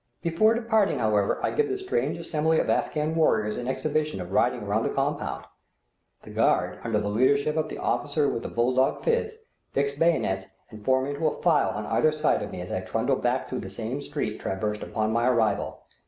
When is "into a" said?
11.05-11.41